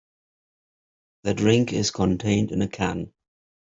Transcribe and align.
The 1.21 1.35
drink 1.35 1.73
is 1.73 1.91
contained 1.91 2.49
in 2.51 2.63
a 2.63 2.67
can. 2.67 3.13